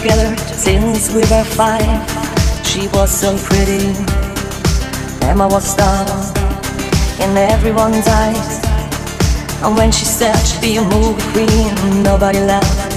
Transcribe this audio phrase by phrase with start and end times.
[0.00, 2.00] together since we were five.
[2.66, 3.94] She was so pretty.
[5.22, 6.02] Emma was star
[7.22, 8.58] in everyone's eyes.
[9.62, 12.92] And when she said she'd be a movie queen, nobody laughed.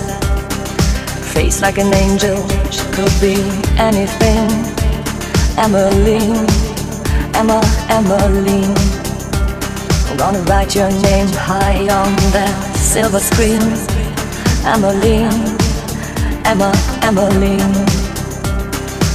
[1.33, 2.37] Face like an angel,
[2.71, 3.37] she could be
[3.77, 4.49] anything.
[5.61, 6.49] Emmeline,
[7.37, 7.61] Emma,
[7.93, 8.73] Emmeline.
[10.09, 13.61] I'm gonna write your name high on that silver screen.
[14.65, 15.57] Emmeline.
[16.47, 16.71] Emma,
[17.03, 17.59] Emmeline.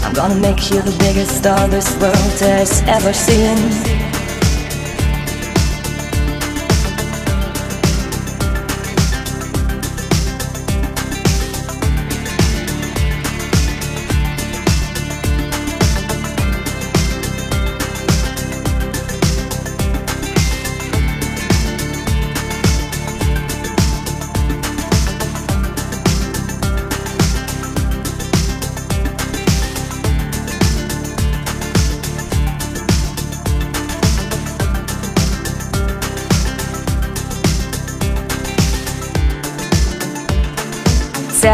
[0.05, 4.12] I'm gonna make you the biggest star this world has ever seen.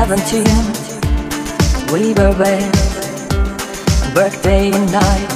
[0.08, 0.46] Seventeen,
[1.92, 2.64] we were wed,
[4.16, 5.28] worked day and night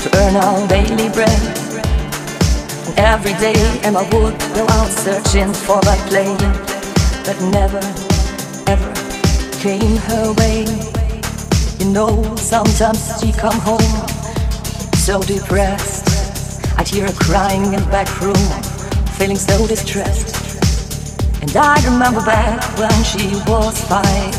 [0.00, 1.42] to earn our daily bread.
[2.96, 6.38] Every day Emma would go out searching for that plane
[7.26, 7.82] that never,
[8.70, 8.92] ever
[9.58, 10.66] came her way.
[11.80, 14.06] You know, sometimes she come home
[14.94, 16.06] so depressed.
[16.78, 18.36] I'd hear her crying in the back room,
[19.18, 20.35] feeling so distressed.
[21.46, 24.34] And I remember back when she was five.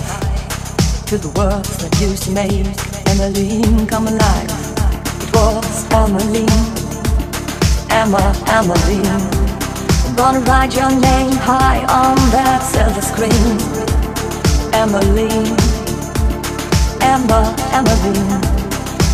[1.07, 2.67] To the words that used to make
[3.07, 4.51] Emmeline come alive.
[5.23, 6.51] It was Emmeline
[7.89, 8.19] Emma,
[8.51, 9.23] Emmeline
[10.03, 13.55] I'm gonna write your name high on that silver screen.
[14.75, 15.55] Emmeline
[16.99, 18.43] Emma, Emmeline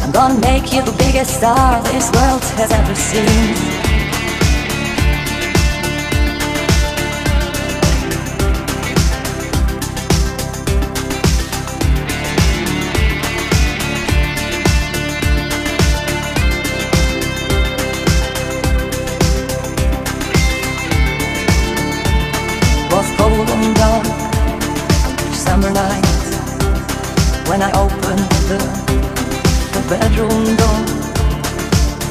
[0.01, 3.72] I'm gonna make you the biggest star this world has ever seen
[28.43, 28.59] opened
[29.73, 30.79] the, bedroom door.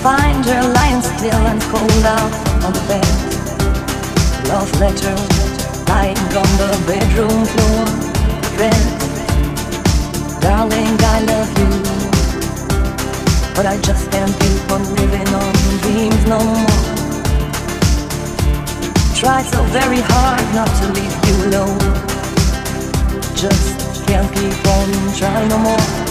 [0.02, 2.32] Find her lying still and cold out
[2.64, 3.06] on the bed.
[4.48, 5.16] Love letter
[5.88, 7.84] lying on the bedroom floor.
[8.58, 8.84] Read,
[10.40, 11.70] darling, I love you.
[13.54, 16.66] But I just can't keep on living on dreams no more.
[19.14, 21.78] Tried so very hard not to leave you alone.
[23.36, 26.01] Just can't keep on trying no more.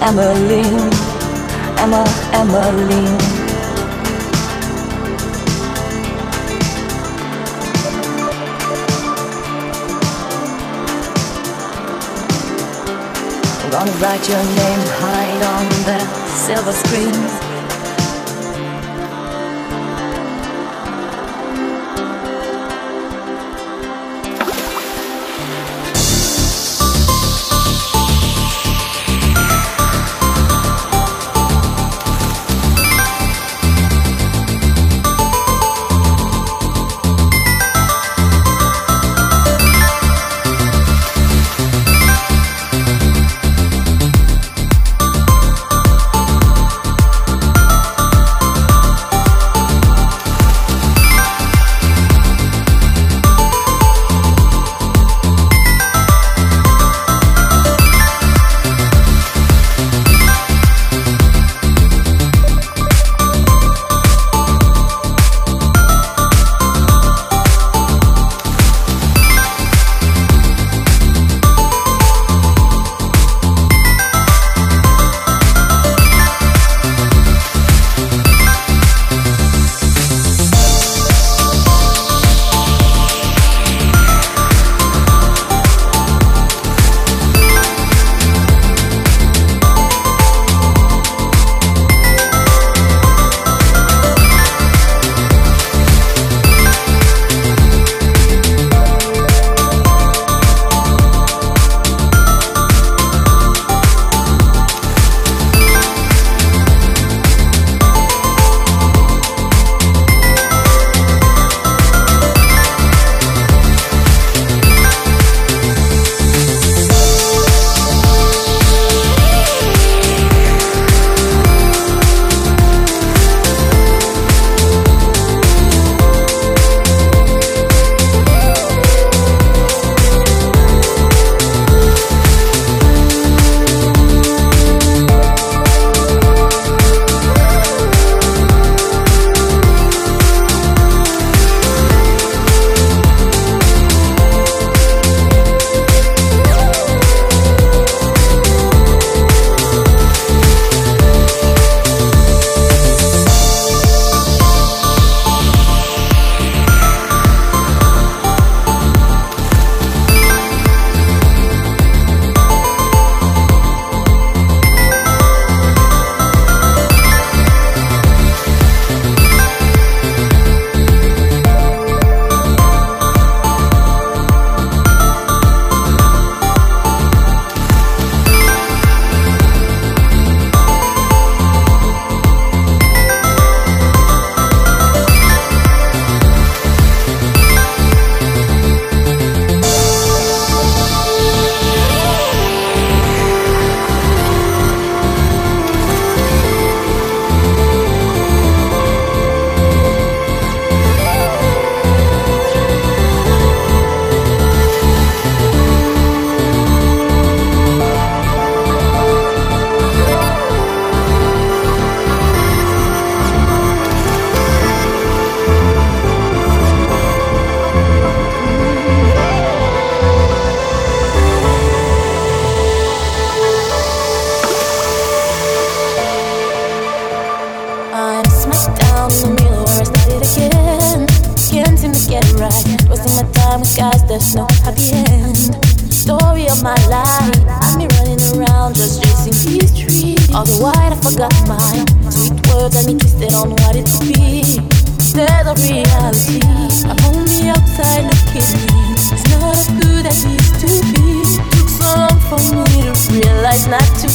[0.00, 0.92] Emmeline,
[1.76, 3.18] Emma, Emmeline.
[13.60, 16.06] I'm gonna write your name hide on that
[16.46, 17.47] silver screen.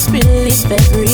[0.05, 1.12] Trying to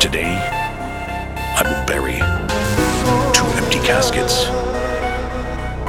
[0.00, 0.38] Today,
[1.56, 2.18] I will bury
[3.34, 4.44] two empty caskets,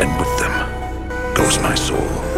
[0.02, 2.29] and with them goes my soul.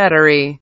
[0.00, 0.58] Battery